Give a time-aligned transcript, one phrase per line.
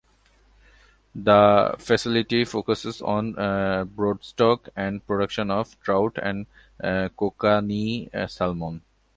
[1.13, 6.47] The facility focuses on broodstock and production of trout and
[6.83, 8.81] kokanee salmon.